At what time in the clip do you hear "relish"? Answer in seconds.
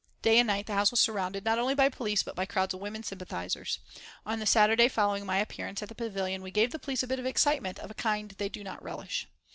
8.81-9.27